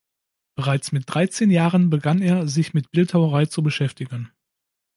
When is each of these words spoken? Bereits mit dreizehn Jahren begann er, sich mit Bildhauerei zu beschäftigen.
Bereits 0.55 0.91
mit 0.91 1.03
dreizehn 1.05 1.51
Jahren 1.51 1.91
begann 1.91 2.23
er, 2.23 2.47
sich 2.47 2.73
mit 2.73 2.89
Bildhauerei 2.89 3.45
zu 3.45 3.61
beschäftigen. 3.61 4.31